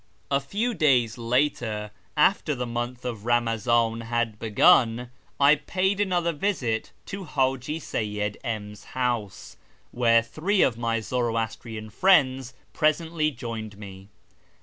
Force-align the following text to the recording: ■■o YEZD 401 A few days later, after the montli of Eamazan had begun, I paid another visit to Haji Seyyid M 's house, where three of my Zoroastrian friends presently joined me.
■■o 0.01 0.03
YEZD 0.03 0.29
401 0.29 0.37
A 0.37 0.49
few 0.49 0.73
days 0.73 1.17
later, 1.19 1.91
after 2.17 2.55
the 2.55 2.65
montli 2.65 3.05
of 3.07 3.19
Eamazan 3.19 4.05
had 4.05 4.39
begun, 4.39 5.11
I 5.39 5.53
paid 5.57 5.99
another 5.99 6.33
visit 6.33 6.91
to 7.05 7.23
Haji 7.25 7.79
Seyyid 7.79 8.37
M 8.43 8.73
's 8.73 8.83
house, 8.97 9.57
where 9.91 10.23
three 10.23 10.63
of 10.63 10.75
my 10.75 11.01
Zoroastrian 11.01 11.91
friends 11.91 12.55
presently 12.73 13.29
joined 13.29 13.77
me. 13.77 14.07